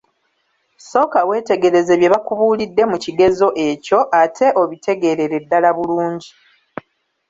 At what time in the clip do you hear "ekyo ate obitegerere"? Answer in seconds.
3.67-5.37